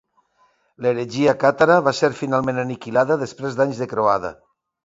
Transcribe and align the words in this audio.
L'heretgia 0.85 1.35
càtara 1.43 1.77
va 1.89 1.95
ser 1.99 2.11
finalment 2.23 2.63
aniquilada 2.65 3.21
després 3.27 3.59
d'anys 3.61 3.83
de 3.85 3.93
croada. 3.93 4.35